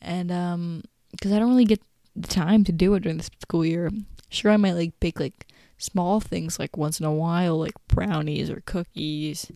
And 0.00 0.30
um 0.30 0.82
cuz 1.20 1.32
I 1.32 1.38
don't 1.38 1.50
really 1.50 1.64
get 1.64 1.82
the 2.14 2.28
time 2.28 2.64
to 2.64 2.72
do 2.72 2.94
it 2.94 3.00
during 3.00 3.18
the 3.18 3.30
school 3.40 3.64
year. 3.64 3.90
Sure 4.30 4.52
I 4.52 4.56
might 4.56 4.74
like 4.74 4.98
bake 5.00 5.20
like 5.20 5.46
small 5.78 6.20
things 6.20 6.58
like 6.58 6.76
once 6.76 7.00
in 7.00 7.06
a 7.06 7.12
while 7.12 7.58
like 7.58 7.74
brownies 7.88 8.50
or 8.50 8.62
cookies. 8.66 9.50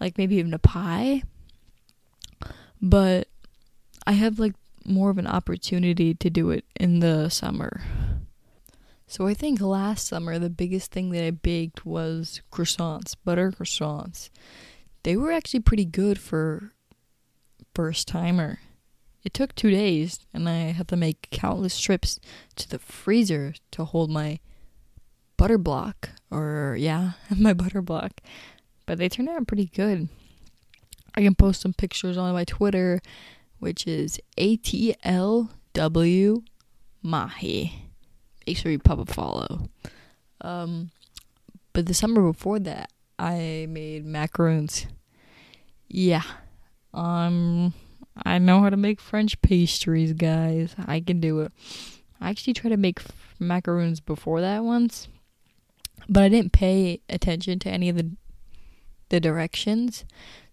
Like 0.00 0.18
maybe 0.18 0.36
even 0.36 0.54
a 0.54 0.58
pie. 0.58 1.22
But 2.80 3.28
I 4.06 4.12
have 4.12 4.38
like 4.38 4.54
more 4.84 5.10
of 5.10 5.18
an 5.18 5.26
opportunity 5.26 6.14
to 6.14 6.30
do 6.30 6.50
it 6.50 6.64
in 6.78 7.00
the 7.00 7.28
summer. 7.28 7.82
So 9.06 9.26
I 9.26 9.34
think 9.34 9.60
last 9.60 10.08
summer 10.08 10.38
the 10.38 10.50
biggest 10.50 10.90
thing 10.90 11.10
that 11.10 11.24
I 11.24 11.30
baked 11.30 11.84
was 11.84 12.40
croissants, 12.50 13.14
butter 13.24 13.52
croissants. 13.52 14.30
They 15.02 15.16
were 15.16 15.32
actually 15.32 15.60
pretty 15.60 15.84
good 15.84 16.18
for 16.18 16.72
first 17.74 18.08
timer. 18.08 18.60
It 19.24 19.34
took 19.34 19.54
2 19.54 19.70
days 19.70 20.20
and 20.34 20.48
I 20.48 20.72
had 20.72 20.88
to 20.88 20.96
make 20.96 21.28
countless 21.30 21.78
trips 21.80 22.18
to 22.56 22.68
the 22.68 22.78
freezer 22.78 23.54
to 23.72 23.84
hold 23.84 24.10
my 24.10 24.40
butter 25.36 25.58
block 25.58 26.10
or 26.30 26.76
yeah, 26.78 27.12
my 27.36 27.52
butter 27.52 27.82
block. 27.82 28.20
But 28.86 28.98
they 28.98 29.08
turned 29.08 29.28
out 29.28 29.46
pretty 29.46 29.66
good. 29.66 30.08
I 31.14 31.22
can 31.22 31.34
post 31.34 31.60
some 31.60 31.74
pictures 31.74 32.16
on 32.16 32.32
my 32.32 32.44
Twitter, 32.44 33.00
which 33.58 33.86
is 33.86 34.18
ATLW 34.38 35.46
Maahi 37.04 37.72
make 38.46 38.56
sure 38.56 38.72
you 38.72 38.78
pop 38.78 38.98
a 38.98 39.06
follow. 39.06 39.68
Um, 40.40 40.90
but 41.72 41.86
the 41.86 41.94
summer 41.94 42.20
before 42.22 42.58
that, 42.60 42.90
I 43.22 43.66
made 43.70 44.04
macaroons. 44.04 44.86
Yeah, 45.88 46.24
um, 46.92 47.72
I 48.24 48.38
know 48.38 48.60
how 48.62 48.70
to 48.70 48.76
make 48.76 49.00
French 49.00 49.40
pastries, 49.42 50.12
guys. 50.12 50.74
I 50.86 50.98
can 50.98 51.20
do 51.20 51.40
it. 51.40 51.52
I 52.20 52.30
actually 52.30 52.54
tried 52.54 52.70
to 52.70 52.76
make 52.76 52.98
f- 52.98 53.36
macaroons 53.38 54.00
before 54.00 54.40
that 54.40 54.64
once, 54.64 55.06
but 56.08 56.24
I 56.24 56.28
didn't 56.30 56.52
pay 56.52 57.00
attention 57.08 57.60
to 57.60 57.70
any 57.70 57.88
of 57.88 57.96
the 57.96 58.10
the 59.10 59.20
directions. 59.20 60.04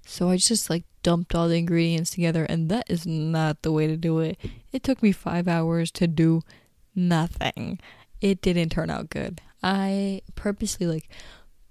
So 0.06 0.30
I 0.30 0.38
just 0.38 0.70
like 0.70 0.84
dumped 1.02 1.34
all 1.34 1.48
the 1.48 1.58
ingredients 1.58 2.12
together 2.12 2.44
and 2.44 2.70
that 2.70 2.84
is 2.90 3.08
not 3.08 3.62
the 3.62 3.72
way 3.72 3.88
to 3.88 3.98
do 3.98 4.20
it. 4.20 4.38
It 4.72 4.84
took 4.84 5.02
me 5.02 5.12
5 5.12 5.48
hours 5.48 5.92
to 5.92 6.08
do 6.08 6.42
nothing. 6.94 7.80
It 8.20 8.42
didn't 8.42 8.70
turn 8.70 8.90
out 8.90 9.10
good. 9.10 9.42
I 9.64 10.22
purposely 10.36 10.88
like 10.88 11.10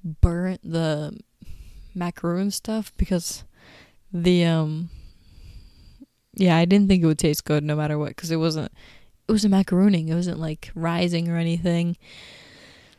burnt 0.05 0.61
the 0.63 1.19
macaroon 1.95 2.51
stuff 2.51 2.93
because 2.97 3.45
the 4.13 4.45
um 4.45 4.91
yeah, 6.35 6.57
I 6.57 6.65
didn't 6.65 6.89
think 6.89 7.03
it 7.03 7.07
would 7.07 7.19
taste 7.19 7.45
good 7.45 7.65
no 7.65 7.75
matter 7.75 7.99
what 7.99 8.17
cuz 8.17 8.31
it 8.31 8.37
wasn't 8.37 8.73
it 9.29 9.33
was 9.33 9.45
a 9.45 9.49
macarooning. 9.49 10.09
It 10.09 10.15
wasn't 10.15 10.39
like 10.41 10.71
rising 10.75 11.29
or 11.29 11.37
anything. 11.37 11.97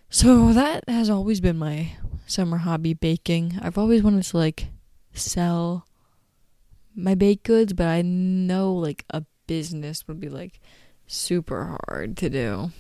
So 0.10 0.54
that 0.54 0.84
has 0.88 1.10
always 1.10 1.42
been 1.42 1.58
my 1.58 1.94
summer 2.28 2.58
hobby 2.58 2.94
baking. 2.94 3.60
I've 3.62 3.78
always 3.78 4.04
wanted 4.04 4.24
to 4.24 4.38
like 4.38 4.68
sell 5.14 5.86
my 6.96 7.16
baked 7.16 7.44
goods, 7.44 7.74
but 7.74 7.88
I 7.88 8.02
know 8.02 8.74
like 8.74 9.06
a 9.10 9.24
business 9.48 10.08
would 10.08 10.20
be 10.20 10.30
like 10.30 10.60
super 11.08 11.78
hard 11.88 12.18
to 12.18 12.30
do. 12.30 12.72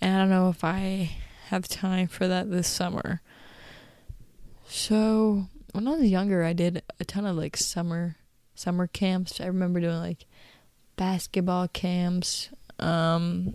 And 0.00 0.14
I 0.14 0.18
don't 0.18 0.30
know 0.30 0.48
if 0.48 0.62
I 0.62 1.10
have 1.50 1.68
time 1.68 2.08
for 2.08 2.26
that 2.28 2.50
this 2.50 2.68
summer. 2.68 3.20
So, 4.68 5.46
when 5.72 5.86
I 5.86 5.96
was 5.96 6.10
younger, 6.10 6.44
I 6.44 6.52
did 6.52 6.82
a 6.98 7.04
ton 7.04 7.26
of 7.26 7.36
like 7.36 7.56
summer 7.56 8.16
summer 8.54 8.86
camps. 8.86 9.40
I 9.40 9.46
remember 9.46 9.80
doing 9.80 9.98
like 9.98 10.26
basketball 10.96 11.68
camps, 11.68 12.50
um 12.78 13.54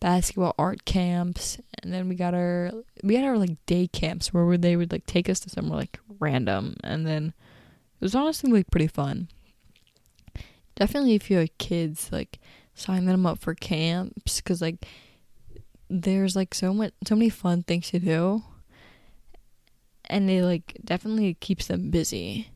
basketball 0.00 0.54
art 0.58 0.84
camps, 0.84 1.58
and 1.82 1.92
then 1.92 2.08
we 2.08 2.14
got 2.14 2.34
our 2.34 2.72
we 3.02 3.16
had 3.16 3.24
our 3.24 3.38
like 3.38 3.64
day 3.66 3.86
camps 3.86 4.32
where 4.32 4.56
they 4.56 4.76
would 4.76 4.92
like 4.92 5.06
take 5.06 5.28
us 5.28 5.40
to 5.40 5.50
somewhere 5.50 5.78
like 5.78 5.98
random 6.18 6.76
and 6.82 7.06
then 7.06 7.32
it 8.00 8.04
was 8.04 8.14
honestly 8.14 8.50
like 8.50 8.70
pretty 8.70 8.86
fun 8.86 9.28
definitely 10.80 11.14
if 11.14 11.30
you 11.30 11.36
have 11.36 11.58
kids, 11.58 12.10
like 12.10 12.40
sign 12.74 13.04
them 13.04 13.26
up 13.26 13.38
for 13.38 13.54
camps 13.54 14.40
because 14.40 14.60
like 14.60 14.86
there's 15.90 16.36
like 16.36 16.54
so 16.54 16.72
much 16.72 16.92
so 17.06 17.16
many 17.16 17.28
fun 17.28 17.62
things 17.64 17.90
to 17.90 17.98
do. 17.98 18.42
And 20.08 20.30
it 20.30 20.44
like 20.44 20.76
definitely 20.84 21.34
keeps 21.34 21.66
them 21.66 21.90
busy. 21.90 22.50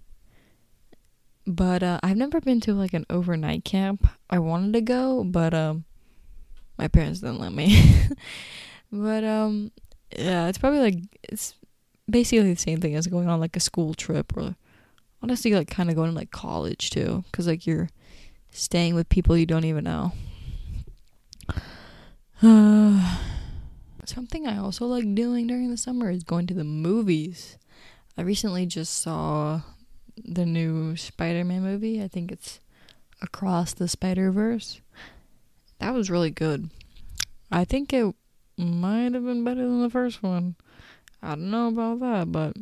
But 1.46 1.82
uh, 1.82 2.00
i've 2.02 2.16
never 2.16 2.40
been 2.40 2.60
to 2.62 2.72
like 2.72 2.94
an 2.94 3.04
overnight 3.10 3.64
camp. 3.64 4.08
I 4.30 4.38
wanted 4.38 4.72
to 4.74 4.80
go 4.80 5.24
but 5.24 5.52
um 5.52 5.84
my 6.78 6.88
parents 6.88 7.20
didn't 7.20 7.40
let 7.40 7.52
me. 7.52 8.08
But 8.92 9.24
um 9.24 9.72
yeah 10.16 10.46
it's 10.46 10.58
probably 10.58 10.78
like 10.78 10.98
it's 11.24 11.56
basically 12.08 12.54
the 12.54 12.60
same 12.60 12.80
thing 12.80 12.94
as 12.94 13.08
going 13.08 13.28
on 13.28 13.40
like 13.40 13.56
a 13.56 13.60
school 13.60 13.92
trip 13.94 14.36
or 14.36 14.54
honestly 15.20 15.52
like 15.52 15.68
kind 15.68 15.90
of 15.90 15.96
going 15.96 16.10
to 16.10 16.16
like 16.16 16.30
college 16.30 16.90
too 16.90 17.24
because 17.26 17.48
like 17.48 17.66
you're 17.66 17.88
staying 18.50 18.94
with 18.94 19.08
people 19.08 19.36
you 19.36 19.46
don't 19.46 19.64
even 19.64 19.84
know. 19.84 20.12
something 24.04 24.46
I 24.46 24.58
also 24.58 24.84
like 24.84 25.14
doing 25.14 25.46
during 25.46 25.70
the 25.70 25.78
summer 25.78 26.10
is 26.10 26.22
going 26.24 26.46
to 26.48 26.54
the 26.54 26.62
movies. 26.62 27.56
I 28.18 28.22
recently 28.22 28.66
just 28.66 29.00
saw 29.00 29.62
the 30.22 30.44
new 30.44 30.94
Spider 30.94 31.42
Man 31.42 31.62
movie. 31.62 32.02
I 32.02 32.08
think 32.08 32.30
it's 32.30 32.60
Across 33.22 33.74
the 33.74 33.88
Spider 33.88 34.30
Verse. 34.30 34.82
That 35.78 35.94
was 35.94 36.10
really 36.10 36.30
good. 36.30 36.68
I 37.50 37.64
think 37.64 37.94
it 37.94 38.14
might 38.58 39.14
have 39.14 39.24
been 39.24 39.42
better 39.42 39.62
than 39.62 39.80
the 39.80 39.88
first 39.88 40.22
one. 40.22 40.56
I 41.22 41.30
don't 41.30 41.50
know 41.50 41.68
about 41.68 42.00
that, 42.00 42.30
but 42.30 42.58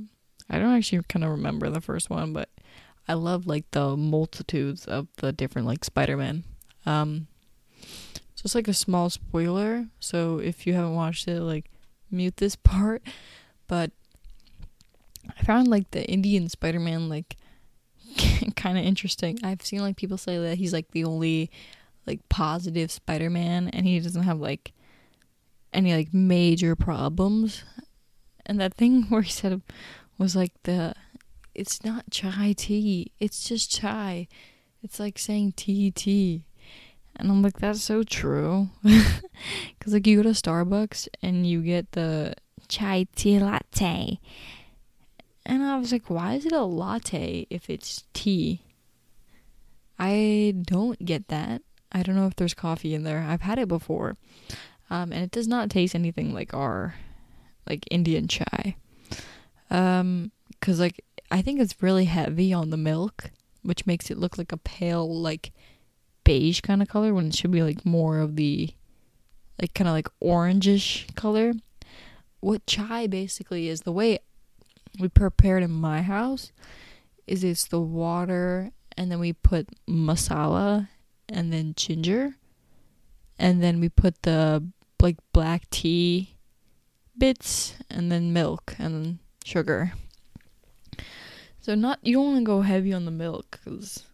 I 0.49 0.61
don't 0.61 0.77
actually 0.77 1.03
kind 1.09 1.25
of 1.25 1.33
remember 1.33 1.71
the 1.71 1.81
first 1.81 2.09
one, 2.09 2.33
but 2.33 2.51
I 3.09 3.15
love 3.15 3.49
like 3.49 3.69
the 3.73 3.97
multitudes 3.97 4.85
of 4.85 5.09
the 5.17 5.33
different 5.33 5.67
like 5.67 5.85
Spider-Man. 5.85 6.45
Um 6.87 7.27
just 8.35 8.55
like 8.55 8.69
a 8.69 8.75
small 8.75 9.11
spoiler, 9.11 9.87
so 10.01 10.39
if 10.39 10.67
you 10.67 10.75
haven't 10.75 10.95
watched 10.95 11.29
it, 11.29 11.41
like 11.41 11.71
mute 12.11 12.37
this 12.37 12.57
part. 12.63 13.03
But 13.67 13.91
I 15.29 15.43
found 15.45 15.69
like 15.69 15.91
the 15.91 16.05
Indian 16.05 16.49
Spider-Man 16.49 17.09
like 17.09 17.37
kind 18.57 18.79
of 18.79 18.85
interesting. 18.85 19.39
I've 19.43 19.63
seen 19.63 19.81
like 19.81 19.97
people 19.97 20.19
say 20.19 20.39
that 20.39 20.59
he's 20.59 20.73
like 20.73 20.91
the 20.91 21.05
only 21.05 21.51
like 22.07 22.29
positive 22.29 22.91
Spider-Man 22.91 23.69
and 23.69 23.87
he 23.87 24.01
doesn't 24.01 24.25
have 24.25 24.41
like 24.41 24.73
any 25.73 25.95
like 25.95 26.13
major 26.13 26.77
problems. 26.77 27.65
And 28.45 28.61
that 28.61 28.75
thing 28.75 29.03
where 29.09 29.23
he 29.23 29.31
said 29.31 29.61
was 30.19 30.37
like 30.37 30.53
the 30.65 30.95
it's 31.55 31.85
not 31.85 32.11
chai 32.11 32.55
tea, 32.57 33.13
it's 33.21 33.45
just 33.49 33.71
chai. 33.71 34.29
It's 34.83 34.99
like 34.99 35.19
saying 35.19 35.53
tea 35.53 35.91
tea. 35.91 36.45
And 37.17 37.31
I'm 37.31 37.43
like 37.43 37.59
that's 37.59 37.83
so 37.83 38.03
true. 38.03 38.71
Cuz 39.81 39.93
like 39.93 40.07
you 40.07 40.17
go 40.17 40.23
to 40.23 40.31
Starbucks 40.31 41.09
and 41.23 41.47
you 41.47 41.63
get 41.63 41.93
the 41.93 42.35
chai 42.69 43.07
tea 43.15 43.39
latte. 43.39 44.19
And 45.45 45.63
I 45.63 45.79
was 45.79 45.93
like, 45.93 46.09
why 46.09 46.35
is 46.35 46.47
it 46.47 46.53
a 46.53 46.63
latte 46.63 47.47
if 47.51 47.69
it's 47.69 48.05
tea? 48.15 48.63
I 49.99 50.55
don't 50.63 51.05
get 51.05 51.29
that. 51.29 51.63
I 51.91 52.03
don't 52.03 52.17
know 52.17 52.27
if 52.27 52.37
there's 52.37 52.55
coffee 52.55 52.95
in 52.95 53.05
there. 53.05 53.21
I've 53.21 53.43
had 53.43 53.59
it 53.59 53.69
before. 53.69 54.17
Um, 54.89 55.13
and 55.13 55.23
it 55.23 55.31
does 55.31 55.49
not 55.49 55.71
taste 55.71 55.95
anything 55.95 56.33
like 56.33 56.55
our 56.55 56.95
like 57.69 57.87
Indian 57.91 58.29
chai. 58.29 58.77
Um, 59.71 60.33
cuz 60.61 60.79
like 60.81 61.05
I 61.31 61.43
think 61.43 61.61
it's 61.61 61.83
really 61.83 62.07
heavy 62.07 62.53
on 62.53 62.71
the 62.71 62.77
milk, 62.77 63.31
which 63.63 63.87
makes 63.87 64.11
it 64.11 64.19
look 64.19 64.39
like 64.39 64.53
a 64.53 64.57
pale 64.57 65.09
like 65.09 65.53
beige 66.25 66.61
kind 66.61 66.83
of 66.83 66.89
color 66.89 67.13
when 67.15 67.29
it 67.29 67.35
should 67.35 67.51
be 67.51 67.63
like 67.63 67.85
more 67.85 68.19
of 68.19 68.37
the 68.37 68.71
like 69.61 69.75
kind 69.75 69.89
of 69.89 69.95
like 69.95 70.09
orangish 70.23 71.13
color. 71.15 71.53
What 72.41 72.67
chai 72.67 73.07
basically 73.07 73.69
is 73.69 73.83
the 73.83 73.93
way 73.93 74.19
we 74.99 75.09
prepare 75.09 75.59
it 75.59 75.63
in 75.65 75.71
my 75.71 76.03
house 76.03 76.53
is 77.27 77.45
it's 77.45 77.67
the 77.67 77.81
water 77.81 78.73
and 78.97 79.11
then 79.11 79.21
we 79.21 79.33
put 79.33 79.69
masala 79.89 80.89
and 81.29 81.53
then 81.53 81.75
ginger 81.77 82.35
and 83.39 83.63
then 83.63 83.81
we 83.81 83.89
put 83.89 84.23
the 84.23 84.65
like 85.01 85.17
black 85.33 85.69
tea 85.71 86.37
bits 87.17 87.75
and 87.91 88.13
then 88.13 88.33
milk 88.33 88.75
and 88.79 89.19
sugar 89.45 89.93
so 91.61 91.75
not 91.75 91.99
you 92.03 92.15
don't 92.15 92.27
want 92.27 92.39
to 92.39 92.45
go 92.45 92.61
heavy 92.63 92.93
on 92.93 93.05
the 93.05 93.11
milk 93.11 93.61
because 93.65 94.05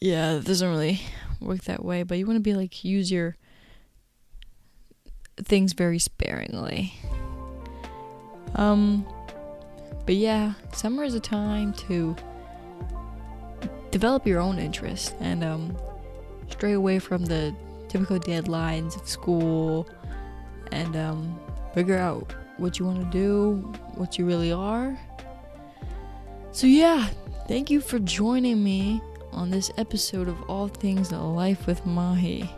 yeah 0.00 0.34
it 0.34 0.44
doesn't 0.44 0.68
really 0.68 1.00
work 1.40 1.62
that 1.64 1.84
way 1.84 2.02
but 2.02 2.18
you 2.18 2.26
want 2.26 2.36
to 2.36 2.40
be 2.40 2.54
like 2.54 2.84
use 2.84 3.10
your 3.10 3.36
things 5.36 5.72
very 5.72 5.98
sparingly 5.98 6.94
um 8.54 9.06
but 10.06 10.14
yeah 10.16 10.54
summer 10.72 11.04
is 11.04 11.14
a 11.14 11.20
time 11.20 11.72
to 11.72 12.16
develop 13.90 14.26
your 14.26 14.40
own 14.40 14.58
interests 14.58 15.14
and 15.20 15.42
um, 15.42 15.76
stray 16.48 16.72
away 16.72 16.98
from 16.98 17.24
the 17.24 17.54
typical 17.88 18.18
deadlines 18.18 19.00
of 19.00 19.08
school 19.08 19.88
and 20.72 20.96
um, 20.96 21.38
figure 21.74 21.96
out 21.96 22.34
what 22.58 22.78
you 22.78 22.84
want 22.84 23.00
to 23.00 23.18
do, 23.18 23.56
what 23.94 24.18
you 24.18 24.26
really 24.26 24.52
are. 24.52 24.98
So, 26.52 26.66
yeah, 26.66 27.08
thank 27.46 27.70
you 27.70 27.80
for 27.80 27.98
joining 27.98 28.62
me 28.62 29.00
on 29.38 29.50
this 29.50 29.70
episode 29.76 30.26
of 30.26 30.42
All 30.50 30.66
Things 30.66 31.12
Life 31.12 31.68
with 31.68 31.84
Maahi. 31.84 32.50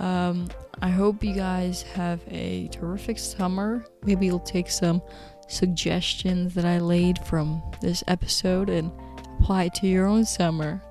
Um, 0.00 0.48
I 0.80 0.88
hope 0.88 1.22
you 1.22 1.32
guys 1.32 1.82
have 1.94 2.20
a 2.28 2.66
terrific 2.68 3.20
summer. 3.20 3.86
Maybe 4.02 4.26
you'll 4.26 4.40
take 4.40 4.68
some 4.68 5.00
suggestions 5.46 6.54
that 6.54 6.64
I 6.64 6.78
laid 6.78 7.20
from 7.20 7.62
this 7.80 8.02
episode 8.08 8.68
and 8.68 8.90
apply 9.38 9.64
it 9.64 9.74
to 9.74 9.86
your 9.86 10.06
own 10.06 10.24
summer. 10.24 10.82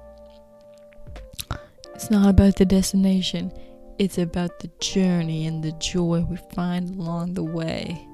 It's 1.94 2.10
not 2.10 2.30
about 2.30 2.56
the 2.56 2.66
destination, 2.66 3.52
it's 4.00 4.18
about 4.18 4.60
the 4.60 4.72
journey 4.80 5.46
and 5.46 5.62
the 5.62 5.74
joy 5.74 6.22
we 6.22 6.38
find 6.56 6.98
along 6.98 7.34
the 7.34 7.44
way. 7.44 8.08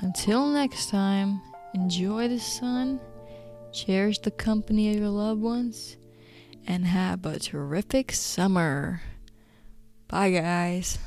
Until 0.00 0.48
next 0.48 0.90
time, 0.90 1.40
enjoy 1.72 2.26
the 2.26 2.40
sun, 2.40 2.98
cherish 3.74 4.20
the 4.20 4.30
company 4.30 4.90
of 4.94 5.00
your 5.00 5.08
loved 5.08 5.42
ones, 5.42 5.96
and 6.66 6.86
have 6.86 7.26
a 7.26 7.38
terrific 7.38 8.12
summer. 8.12 9.02
Bye, 10.08 10.30
guys. 10.30 10.98